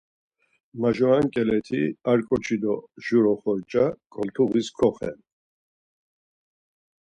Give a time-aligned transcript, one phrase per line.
[0.81, 2.73] Majuran ǩeleti ar ǩoçi do
[3.05, 5.17] jur oxorca koltuğis koxen.